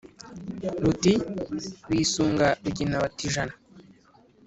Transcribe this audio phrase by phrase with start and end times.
[0.83, 1.13] Ruti
[1.89, 3.53] bisunga, Rugina batijana,